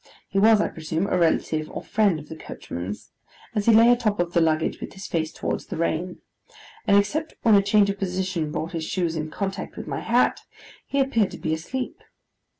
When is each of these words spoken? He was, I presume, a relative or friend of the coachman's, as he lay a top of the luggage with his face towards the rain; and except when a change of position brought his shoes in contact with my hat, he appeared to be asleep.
He 0.27 0.39
was, 0.39 0.59
I 0.59 0.67
presume, 0.69 1.05
a 1.05 1.15
relative 1.15 1.69
or 1.69 1.83
friend 1.83 2.17
of 2.17 2.27
the 2.27 2.35
coachman's, 2.35 3.11
as 3.53 3.67
he 3.67 3.71
lay 3.71 3.91
a 3.91 3.95
top 3.95 4.19
of 4.19 4.33
the 4.33 4.41
luggage 4.41 4.81
with 4.81 4.93
his 4.93 5.05
face 5.05 5.31
towards 5.31 5.67
the 5.67 5.77
rain; 5.77 6.19
and 6.87 6.97
except 6.97 7.35
when 7.43 7.53
a 7.53 7.61
change 7.61 7.91
of 7.91 7.99
position 7.99 8.51
brought 8.51 8.71
his 8.71 8.83
shoes 8.83 9.15
in 9.15 9.29
contact 9.29 9.77
with 9.77 9.85
my 9.85 9.99
hat, 9.99 10.41
he 10.87 10.99
appeared 10.99 11.29
to 11.29 11.37
be 11.37 11.53
asleep. 11.53 12.01